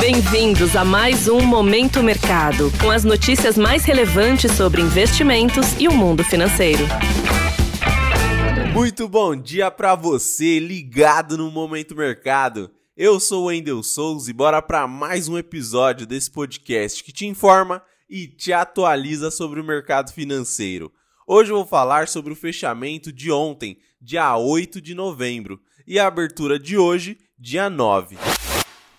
Bem-vindos 0.00 0.76
a 0.76 0.84
mais 0.84 1.26
um 1.26 1.40
Momento 1.40 2.04
Mercado, 2.04 2.70
com 2.80 2.88
as 2.88 3.02
notícias 3.02 3.58
mais 3.58 3.84
relevantes 3.84 4.52
sobre 4.52 4.80
investimentos 4.80 5.72
e 5.76 5.88
o 5.88 5.92
mundo 5.92 6.22
financeiro. 6.22 6.84
Muito 8.72 9.08
bom 9.08 9.34
dia 9.34 9.72
para 9.72 9.96
você 9.96 10.60
ligado 10.60 11.36
no 11.36 11.50
Momento 11.50 11.96
Mercado. 11.96 12.70
Eu 12.96 13.18
sou 13.18 13.44
o 13.44 13.46
Wendel 13.46 13.82
Souza 13.82 14.30
e 14.30 14.32
bora 14.32 14.62
para 14.62 14.86
mais 14.86 15.28
um 15.28 15.36
episódio 15.36 16.06
desse 16.06 16.30
podcast 16.30 17.02
que 17.02 17.12
te 17.12 17.26
informa 17.26 17.82
e 18.08 18.28
te 18.28 18.52
atualiza 18.52 19.32
sobre 19.32 19.60
o 19.60 19.64
mercado 19.64 20.12
financeiro. 20.12 20.92
Hoje 21.26 21.50
eu 21.50 21.56
vou 21.56 21.66
falar 21.66 22.06
sobre 22.06 22.32
o 22.32 22.36
fechamento 22.36 23.12
de 23.12 23.32
ontem, 23.32 23.76
dia 24.00 24.36
8 24.36 24.80
de 24.80 24.94
novembro, 24.94 25.60
e 25.84 25.98
a 25.98 26.06
abertura 26.06 26.56
de 26.56 26.78
hoje, 26.78 27.18
dia 27.36 27.68
9. 27.68 28.16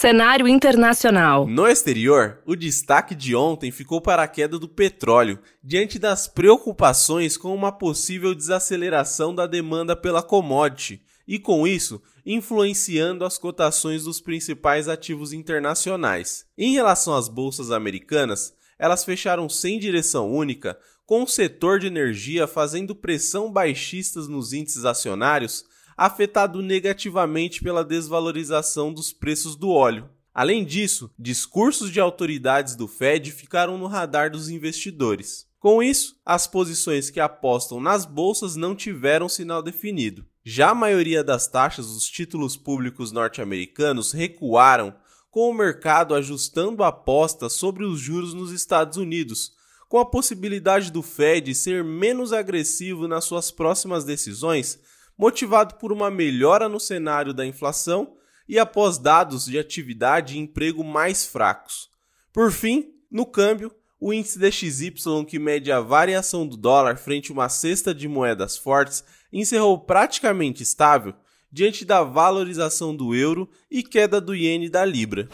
Cenário 0.00 0.48
internacional. 0.48 1.46
No 1.46 1.66
exterior, 1.66 2.38
o 2.46 2.56
destaque 2.56 3.14
de 3.14 3.36
ontem 3.36 3.70
ficou 3.70 4.00
para 4.00 4.22
a 4.22 4.26
queda 4.26 4.58
do 4.58 4.66
petróleo, 4.66 5.38
diante 5.62 5.98
das 5.98 6.26
preocupações 6.26 7.36
com 7.36 7.54
uma 7.54 7.70
possível 7.70 8.34
desaceleração 8.34 9.34
da 9.34 9.46
demanda 9.46 9.94
pela 9.94 10.22
commodity, 10.22 11.02
e 11.28 11.38
com 11.38 11.66
isso, 11.66 12.00
influenciando 12.24 13.26
as 13.26 13.36
cotações 13.36 14.04
dos 14.04 14.22
principais 14.22 14.88
ativos 14.88 15.34
internacionais. 15.34 16.46
Em 16.56 16.72
relação 16.72 17.14
às 17.14 17.28
bolsas 17.28 17.70
americanas, 17.70 18.54
elas 18.78 19.04
fecharam 19.04 19.50
sem 19.50 19.78
direção 19.78 20.32
única, 20.32 20.78
com 21.04 21.24
o 21.24 21.28
setor 21.28 21.78
de 21.78 21.88
energia 21.88 22.46
fazendo 22.46 22.94
pressão 22.94 23.52
baixistas 23.52 24.26
nos 24.28 24.54
índices 24.54 24.86
acionários, 24.86 25.66
afetado 26.00 26.62
negativamente 26.62 27.62
pela 27.62 27.84
desvalorização 27.84 28.90
dos 28.90 29.12
preços 29.12 29.54
do 29.54 29.68
óleo. 29.68 30.08
Além 30.32 30.64
disso, 30.64 31.10
discursos 31.18 31.90
de 31.90 32.00
autoridades 32.00 32.74
do 32.74 32.88
Fed 32.88 33.30
ficaram 33.30 33.76
no 33.76 33.86
radar 33.86 34.30
dos 34.30 34.48
investidores. 34.48 35.46
Com 35.58 35.82
isso, 35.82 36.16
as 36.24 36.46
posições 36.46 37.10
que 37.10 37.20
apostam 37.20 37.82
nas 37.82 38.06
bolsas 38.06 38.56
não 38.56 38.74
tiveram 38.74 39.28
sinal 39.28 39.62
definido. 39.62 40.24
Já 40.42 40.70
a 40.70 40.74
maioria 40.74 41.22
das 41.22 41.46
taxas 41.46 41.88
dos 41.88 42.08
títulos 42.08 42.56
públicos 42.56 43.12
norte-americanos 43.12 44.12
recuaram, 44.12 44.94
com 45.30 45.50
o 45.50 45.54
mercado 45.54 46.14
ajustando 46.14 46.82
a 46.82 46.88
aposta 46.88 47.50
sobre 47.50 47.84
os 47.84 48.00
juros 48.00 48.32
nos 48.32 48.52
Estados 48.52 48.96
Unidos, 48.96 49.52
com 49.86 49.98
a 49.98 50.06
possibilidade 50.06 50.90
do 50.90 51.02
Fed 51.02 51.54
ser 51.54 51.84
menos 51.84 52.32
agressivo 52.32 53.06
nas 53.06 53.24
suas 53.24 53.50
próximas 53.50 54.02
decisões, 54.02 54.78
motivado 55.20 55.74
por 55.74 55.92
uma 55.92 56.10
melhora 56.10 56.66
no 56.66 56.80
cenário 56.80 57.34
da 57.34 57.44
inflação 57.44 58.14
e 58.48 58.58
após 58.58 58.96
dados 58.96 59.44
de 59.44 59.58
atividade 59.58 60.34
e 60.34 60.40
emprego 60.40 60.82
mais 60.82 61.26
fracos. 61.26 61.90
Por 62.32 62.50
fim, 62.50 62.94
no 63.10 63.26
câmbio, 63.26 63.70
o 64.00 64.14
índice 64.14 64.38
DXY, 64.38 65.26
que 65.28 65.38
mede 65.38 65.70
a 65.70 65.78
variação 65.78 66.46
do 66.46 66.56
dólar 66.56 66.96
frente 66.96 67.30
a 67.30 67.34
uma 67.34 67.50
cesta 67.50 67.94
de 67.94 68.08
moedas 68.08 68.56
fortes, 68.56 69.04
encerrou 69.30 69.78
praticamente 69.78 70.62
estável 70.62 71.12
diante 71.52 71.84
da 71.84 72.02
valorização 72.02 72.96
do 72.96 73.14
euro 73.14 73.46
e 73.70 73.82
queda 73.82 74.22
do 74.22 74.34
iene 74.34 74.70
da 74.70 74.86
libra. 74.86 75.28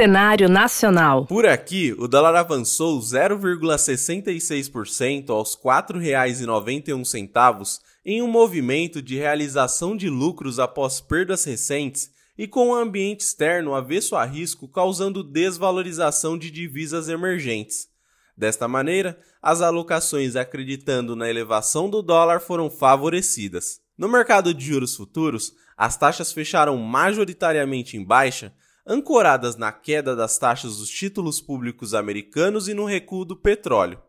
Cenário 0.00 0.48
nacional. 0.48 1.26
Por 1.26 1.44
aqui, 1.44 1.94
o 1.98 2.08
dólar 2.08 2.34
avançou 2.34 2.98
0,66% 2.98 5.28
aos 5.28 5.54
R$ 5.54 5.60
4,91 5.62 7.78
em 8.02 8.22
um 8.22 8.26
movimento 8.26 9.02
de 9.02 9.18
realização 9.18 9.94
de 9.94 10.08
lucros 10.08 10.58
após 10.58 11.02
perdas 11.02 11.44
recentes 11.44 12.10
e 12.38 12.48
com 12.48 12.68
o 12.68 12.74
ambiente 12.74 13.20
externo 13.20 13.74
avesso 13.74 14.16
a 14.16 14.24
risco 14.24 14.66
causando 14.66 15.22
desvalorização 15.22 16.38
de 16.38 16.50
divisas 16.50 17.10
emergentes. 17.10 17.86
Desta 18.34 18.66
maneira, 18.66 19.18
as 19.42 19.60
alocações 19.60 20.34
acreditando 20.34 21.14
na 21.14 21.28
elevação 21.28 21.90
do 21.90 22.00
dólar 22.00 22.40
foram 22.40 22.70
favorecidas. 22.70 23.80
No 23.98 24.08
mercado 24.08 24.54
de 24.54 24.64
juros 24.64 24.96
futuros, 24.96 25.52
as 25.76 25.98
taxas 25.98 26.32
fecharam 26.32 26.78
majoritariamente 26.78 27.98
em 27.98 28.02
baixa, 28.02 28.54
ancoradas 28.90 29.54
na 29.54 29.70
queda 29.70 30.16
das 30.16 30.36
taxas 30.36 30.78
dos 30.78 30.90
títulos 30.90 31.40
públicos 31.40 31.94
americanos 31.94 32.66
e 32.66 32.74
no 32.74 32.84
recuo 32.84 33.24
do 33.24 33.36
petróleo. 33.36 34.02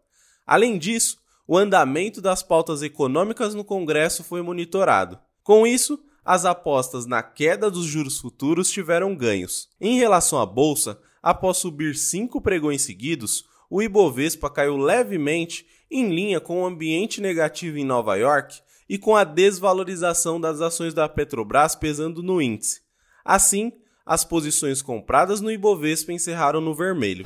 Além 0.44 0.80
disso, 0.80 1.20
o 1.48 1.56
andamento 1.56 2.20
das 2.20 2.42
pautas 2.42 2.82
econômicas 2.82 3.54
no 3.54 3.64
Congresso 3.64 4.24
foi 4.24 4.42
monitorado. 4.42 5.20
Com 5.44 5.68
isso, 5.68 6.04
as 6.26 6.46
apostas 6.46 7.06
na 7.06 7.22
queda 7.22 7.70
dos 7.70 7.86
juros 7.86 8.20
futuros 8.20 8.72
tiveram 8.72 9.16
ganhos. 9.16 9.70
Em 9.80 10.00
relação 10.00 10.42
à 10.42 10.48
bolsa, 10.48 11.00
após 11.22 11.58
subir 11.58 11.96
cinco 11.96 12.42
pregões 12.42 12.82
seguidos, 12.82 13.46
o 13.70 13.84
Ibovespa 13.84 14.50
caiu 14.50 14.78
levemente 14.78 15.64
em 15.92 16.10
linha 16.10 16.40
com 16.40 16.64
o 16.64 16.66
ambiente 16.66 17.22
negativo 17.22 17.78
em 17.78 17.86
Nova 17.86 18.16
York 18.16 18.60
e 18.90 18.98
com 18.98 19.16
a 19.16 19.24
desvalorização 19.24 20.42
das 20.42 20.60
ações 20.60 20.94
da 20.94 21.08
Petrobras 21.08 21.76
pesando 21.76 22.24
no 22.24 22.42
índice. 22.42 22.82
Assim, 23.24 23.72
as 24.06 24.24
posições 24.24 24.82
compradas 24.82 25.42
no 25.42 25.52
Ibovespa 25.52 26.12
encerraram 26.12 26.62
no 26.62 26.74
vermelho. 26.74 27.26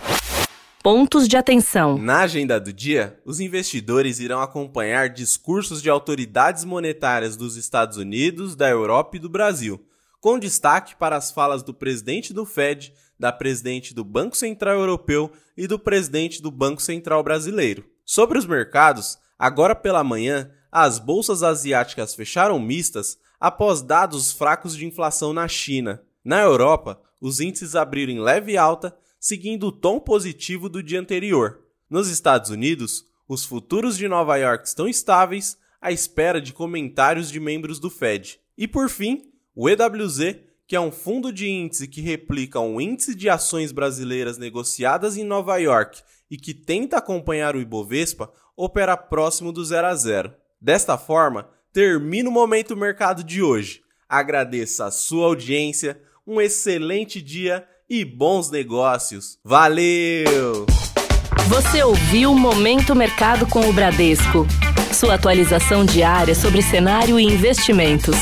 Pontos 0.83 1.27
de 1.27 1.35
atenção. 1.35 1.97
Na 1.97 2.19
agenda 2.19 2.59
do 2.59 2.71
dia, 2.71 3.19
os 3.25 3.39
investidores 3.39 4.19
irão 4.19 4.39
acompanhar 4.39 5.09
discursos 5.09 5.81
de 5.81 5.89
autoridades 5.89 6.63
monetárias 6.63 7.35
dos 7.35 7.55
Estados 7.55 7.97
Unidos, 7.97 8.55
da 8.55 8.69
Europa 8.69 9.17
e 9.17 9.19
do 9.19 9.27
Brasil, 9.27 9.83
com 10.21 10.37
destaque 10.37 10.95
para 10.95 11.15
as 11.15 11.31
falas 11.31 11.63
do 11.63 11.73
presidente 11.73 12.33
do 12.33 12.45
Fed, 12.45 12.93
da 13.19 13.31
presidente 13.31 13.95
do 13.95 14.03
Banco 14.03 14.37
Central 14.37 14.75
Europeu 14.75 15.31
e 15.57 15.65
do 15.65 15.79
presidente 15.79 16.41
do 16.41 16.51
Banco 16.51 16.81
Central 16.81 17.23
Brasileiro. 17.23 17.83
Sobre 18.05 18.37
os 18.37 18.45
mercados, 18.45 19.17
agora 19.39 19.73
pela 19.73 20.03
manhã, 20.03 20.51
as 20.71 20.99
bolsas 20.99 21.41
asiáticas 21.41 22.13
fecharam 22.13 22.59
mistas 22.59 23.17
após 23.39 23.81
dados 23.81 24.31
fracos 24.31 24.75
de 24.75 24.85
inflação 24.85 25.33
na 25.33 25.47
China. 25.47 26.01
Na 26.25 26.41
Europa, 26.41 26.99
os 27.21 27.39
índices 27.39 27.75
abriram 27.75 28.11
em 28.11 28.19
leve 28.19 28.57
alta 28.57 28.97
seguindo 29.19 29.67
o 29.67 29.71
tom 29.71 29.99
positivo 29.99 30.67
do 30.67 30.81
dia 30.81 30.99
anterior. 30.99 31.59
Nos 31.87 32.09
Estados 32.09 32.49
Unidos, 32.49 33.05
os 33.27 33.45
futuros 33.45 33.95
de 33.95 34.07
Nova 34.07 34.35
York 34.35 34.67
estão 34.67 34.87
estáveis 34.87 35.55
à 35.79 35.91
espera 35.91 36.41
de 36.41 36.51
comentários 36.51 37.31
de 37.31 37.39
membros 37.39 37.79
do 37.79 37.91
Fed. 37.91 38.39
E 38.57 38.67
por 38.67 38.89
fim, 38.89 39.31
o 39.55 39.69
EWZ, 39.69 40.37
que 40.67 40.75
é 40.75 40.79
um 40.79 40.91
fundo 40.91 41.31
de 41.31 41.47
índice 41.47 41.87
que 41.87 42.01
replica 42.01 42.59
um 42.59 42.81
índice 42.81 43.13
de 43.13 43.29
ações 43.29 43.71
brasileiras 43.71 44.39
negociadas 44.39 45.17
em 45.17 45.23
Nova 45.23 45.57
York 45.57 46.01
e 46.29 46.37
que 46.37 46.55
tenta 46.55 46.97
acompanhar 46.97 47.55
o 47.55 47.61
Ibovespa, 47.61 48.33
opera 48.57 48.97
próximo 48.97 49.51
do 49.51 49.63
0 49.63 49.85
a 49.85 49.95
0. 49.95 50.33
Desta 50.59 50.97
forma, 50.97 51.47
termina 51.71 52.29
o 52.29 52.31
momento 52.31 52.75
mercado 52.75 53.23
de 53.23 53.43
hoje. 53.43 53.83
Agradeço 54.09 54.83
a 54.83 54.91
sua 54.91 55.25
audiência, 55.25 56.01
um 56.27 56.41
excelente 56.41 57.21
dia 57.21 57.65
e 57.89 58.03
bons 58.03 58.49
negócios. 58.49 59.37
Valeu! 59.43 60.65
Você 61.47 61.83
ouviu 61.83 62.33
Momento 62.33 62.95
Mercado 62.95 63.45
com 63.45 63.69
o 63.69 63.73
Bradesco. 63.73 64.47
Sua 64.91 65.13
atualização 65.15 65.85
diária 65.85 66.33
sobre 66.33 66.61
cenário 66.61 67.19
e 67.19 67.23
investimentos. 67.23 68.15